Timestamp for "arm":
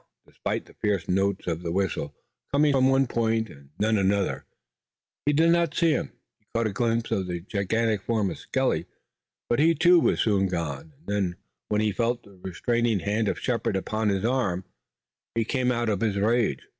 14.25-14.63